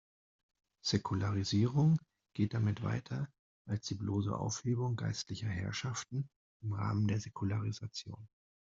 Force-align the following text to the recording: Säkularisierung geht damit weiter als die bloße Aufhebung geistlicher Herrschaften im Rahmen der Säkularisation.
Säkularisierung 0.83 1.99
geht 2.33 2.55
damit 2.55 2.81
weiter 2.81 3.29
als 3.67 3.85
die 3.85 3.93
bloße 3.93 4.35
Aufhebung 4.35 4.95
geistlicher 4.95 5.45
Herrschaften 5.47 6.27
im 6.63 6.73
Rahmen 6.73 7.07
der 7.07 7.19
Säkularisation. 7.19 8.27